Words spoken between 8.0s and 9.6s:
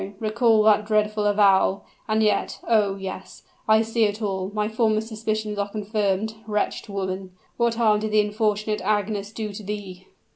the unfortunate Agnes do